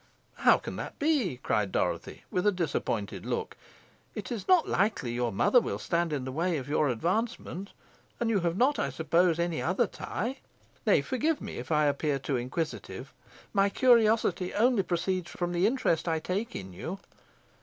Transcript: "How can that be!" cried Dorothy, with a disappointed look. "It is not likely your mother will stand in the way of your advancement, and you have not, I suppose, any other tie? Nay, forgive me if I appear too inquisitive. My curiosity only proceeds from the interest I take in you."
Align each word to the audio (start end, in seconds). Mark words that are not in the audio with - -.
"How 0.37 0.57
can 0.57 0.77
that 0.77 0.97
be!" 0.97 1.37
cried 1.43 1.71
Dorothy, 1.71 2.23
with 2.31 2.47
a 2.47 2.51
disappointed 2.51 3.23
look. 3.23 3.55
"It 4.15 4.31
is 4.31 4.47
not 4.47 4.67
likely 4.67 5.11
your 5.11 5.31
mother 5.31 5.59
will 5.61 5.77
stand 5.77 6.11
in 6.11 6.25
the 6.25 6.31
way 6.31 6.57
of 6.57 6.67
your 6.67 6.89
advancement, 6.89 7.71
and 8.19 8.27
you 8.27 8.39
have 8.39 8.57
not, 8.57 8.79
I 8.79 8.89
suppose, 8.89 9.37
any 9.37 9.61
other 9.61 9.85
tie? 9.85 10.39
Nay, 10.87 11.03
forgive 11.03 11.39
me 11.39 11.57
if 11.59 11.71
I 11.71 11.85
appear 11.85 12.17
too 12.17 12.35
inquisitive. 12.35 13.13
My 13.53 13.69
curiosity 13.69 14.55
only 14.55 14.81
proceeds 14.81 15.29
from 15.29 15.51
the 15.51 15.67
interest 15.67 16.07
I 16.07 16.17
take 16.17 16.55
in 16.55 16.73
you." 16.73 16.97